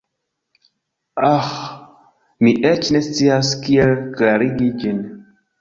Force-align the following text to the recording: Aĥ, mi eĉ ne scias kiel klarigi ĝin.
Aĥ, 1.31 1.51
mi 2.47 2.55
eĉ 2.71 2.91
ne 2.97 3.03
scias 3.09 3.55
kiel 3.67 3.95
klarigi 4.17 4.73
ĝin. 4.83 5.07